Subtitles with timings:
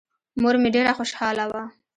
[0.41, 1.63] مور مې ډېره خوشاله وه.